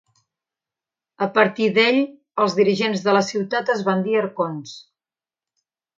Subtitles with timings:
[1.25, 1.99] A partir d'ell
[2.45, 4.77] els dirigents de la ciutat es van dir arconts.